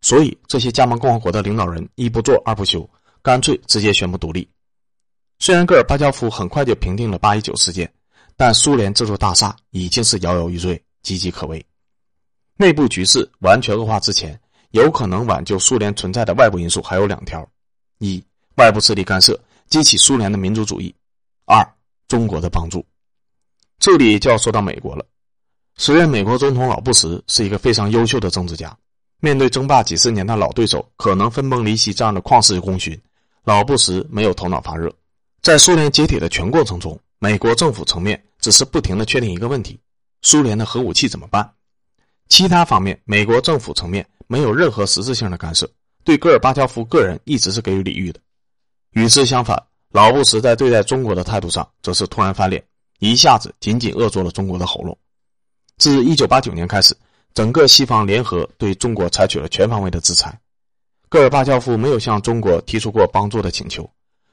[0.00, 2.88] 所以这些加盟共和国的领导人一不做二不休，
[3.20, 4.48] 干脆直接宣布独立。
[5.38, 7.92] 虽然戈尔巴乔夫很快就平定了八一九事件，
[8.34, 11.62] 但苏联这座大厦已经是摇摇欲坠，岌岌可危。
[12.60, 14.38] 内部局势完全恶化之前，
[14.72, 17.48] 有可能挽救苏联存在的外部因素还有两条：
[17.98, 18.20] 一、
[18.56, 19.38] 外部势力干涉，
[19.68, 20.92] 激起苏联的民族主义。
[21.46, 21.64] 二，
[22.08, 22.84] 中国的帮助，
[23.78, 25.06] 这里就要说到美国了。
[25.76, 28.76] 时任美国总统老布什是一个非常优秀的政治家，
[29.20, 33.00] 面对争霸几十年的老对手可能分崩离析这样的旷世功勋，
[33.44, 34.92] 老布什没有头脑发热。
[35.42, 39.78] 在苏联解体的全过程中，美国政府层面只是不停的确定一个问题：
[40.22, 41.48] 苏联的核武器怎么办？
[42.28, 45.68] 其他方面，美国政府层面没有任何实质性的干涉，
[46.04, 48.20] 对戈尔巴乔夫个人一直是给予礼遇的。
[48.92, 49.62] 与之相反。
[49.90, 52.62] 老布什在对待中国的态度上则是突然翻脸，
[52.98, 54.96] 一下子紧紧扼住了中国的喉咙。
[55.78, 56.94] 自1989年开始，
[57.32, 60.38] 整个西方联合对中国采取了全方位的制裁。
[61.08, 63.90] 戈尔巴乔夫没有向中国提出过帮助的请求，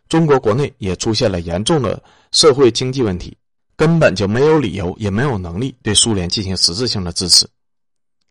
[0.10, 3.38] 中国国内也出现了严重的社会经济问题，
[3.78, 7.48] 根本就没有理由也没有能力对苏联进行实质性的支持。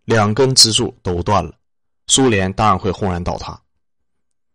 [0.04, 1.52] 两根支柱都断了，
[2.06, 3.60] 苏联当然会轰然倒塌。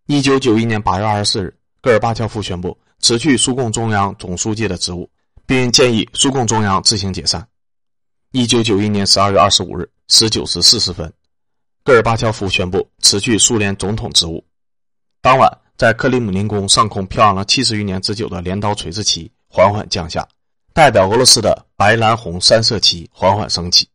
[0.07, 1.55] 1991年8月24日。
[1.81, 5.09] 戈尔巴乔夫宣布辞去苏共中央总书记的职务，
[5.45, 7.47] 并建议苏共中央自行解散。
[8.33, 11.09] 一九九一年十二月二十五日十九时四十分，
[11.85, 14.43] 戈尔巴乔夫宣布辞去苏联总统职务。
[15.21, 20.27] 当晚，在克里姆林宫上空飘扬了七十余年之久的镰刀锤子旗缓缓降下，
[20.73, 23.87] 代表俄罗斯的白蓝红三色旗缓缓升起。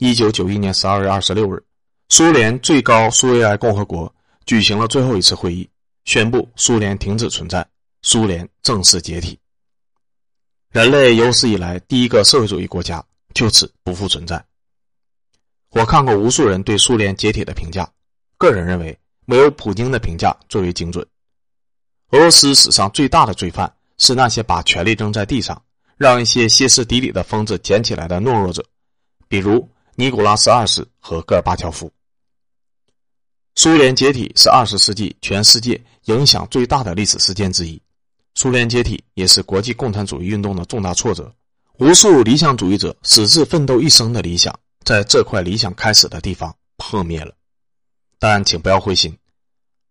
[0.00, 1.62] 一九九一年十二月二十六日，
[2.08, 4.10] 苏联最高苏维埃共和国
[4.46, 5.68] 举行了最后一次会议。
[6.06, 7.68] 宣布苏联停止存在，
[8.00, 9.38] 苏联正式解体。
[10.72, 14.42] 人类有史以来第一个社会主义国家就此不复存在。
[15.68, 17.86] 我看过无数人对苏联解体的评价，
[18.38, 21.06] 个人认为没有普京的评价最为精准。
[22.12, 25.62] 俄罗斯史上最大的罪犯是那些把权力扔在地上，
[25.98, 28.64] 让一些歇斯底里的疯子捡起来的懦弱者，
[29.28, 29.68] 比如
[30.00, 31.92] 尼古拉斯二世和戈尔巴乔夫。
[33.54, 37.78] 苏联解体是二十世纪全世界影响最大的历史事件之一，
[38.34, 41.30] 苏联解体也是国际共产主义运动的重大挫折。
[41.76, 47.34] 无数理想主义者矢志奋斗一生的理想，在这块理想开始的地方破灭了。
[48.18, 49.14] 但请不要灰心，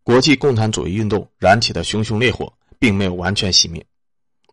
[0.02, 3.86] 国际共产主义运动燃起的熊熊烈火并没有完全熄灭，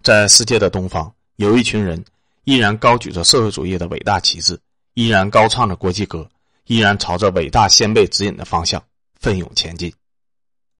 [0.03, 2.05] 在世界的东方，有一群人
[2.45, 4.61] 依然高举着社会主义的伟大旗帜，
[4.97, 6.27] 依然高唱着国际歌，
[6.65, 8.83] 依然朝着伟大先辈指引的方向。
[9.21, 9.93] 奋勇前进。